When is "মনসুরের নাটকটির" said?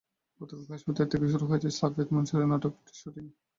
2.15-2.97